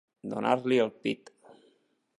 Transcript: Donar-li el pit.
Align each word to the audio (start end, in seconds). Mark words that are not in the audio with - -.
Donar-li 0.31 0.79
el 0.87 0.91
pit. 1.05 1.31